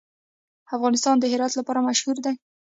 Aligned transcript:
افغانستان 0.75 1.15
د 1.19 1.23
هرات 1.31 1.53
لپاره 1.59 1.85
مشهور 1.87 2.17
دی. 2.25 2.33